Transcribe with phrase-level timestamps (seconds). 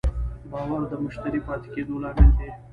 [0.51, 2.49] باور د مشتری پاتې کېدو لامل دی.